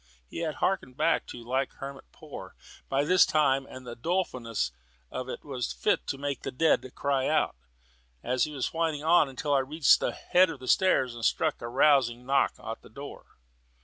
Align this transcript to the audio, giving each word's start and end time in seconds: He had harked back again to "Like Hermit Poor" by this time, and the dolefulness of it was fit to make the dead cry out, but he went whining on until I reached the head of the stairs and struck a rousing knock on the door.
He 0.27 0.39
had 0.39 0.55
harked 0.55 0.97
back 0.97 1.21
again 1.31 1.43
to 1.43 1.47
"Like 1.47 1.73
Hermit 1.73 2.05
Poor" 2.11 2.55
by 2.89 3.03
this 3.03 3.23
time, 3.23 3.67
and 3.67 3.85
the 3.85 3.95
dolefulness 3.95 4.71
of 5.11 5.29
it 5.29 5.45
was 5.45 5.71
fit 5.71 6.07
to 6.07 6.17
make 6.17 6.41
the 6.41 6.49
dead 6.49 6.91
cry 6.95 7.27
out, 7.27 7.55
but 8.23 8.41
he 8.41 8.51
went 8.51 8.65
whining 8.73 9.03
on 9.03 9.29
until 9.29 9.53
I 9.53 9.59
reached 9.59 9.99
the 9.99 10.11
head 10.11 10.49
of 10.49 10.59
the 10.59 10.67
stairs 10.67 11.13
and 11.13 11.23
struck 11.23 11.61
a 11.61 11.67
rousing 11.69 12.25
knock 12.25 12.53
on 12.57 12.77
the 12.81 12.89
door. 12.89 13.37